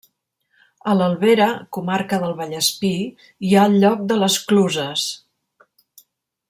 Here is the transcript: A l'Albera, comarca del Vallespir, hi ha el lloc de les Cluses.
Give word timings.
A 0.93 0.95
l'Albera, 0.99 1.49
comarca 1.77 2.19
del 2.23 2.33
Vallespir, 2.41 2.93
hi 3.49 3.53
ha 3.59 3.67
el 3.73 3.79
lloc 3.85 4.05
de 4.13 4.21
les 4.25 4.39
Cluses. 4.53 5.05